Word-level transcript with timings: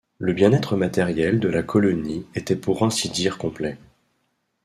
Le 0.17 0.33
bien-être 0.33 0.75
matériel 0.75 1.39
de 1.39 1.47
la 1.47 1.61
colonie 1.61 2.25
était 2.33 2.55
pour 2.55 2.81
ainsi 2.81 3.07
dire 3.07 3.37
complet. 3.37 3.77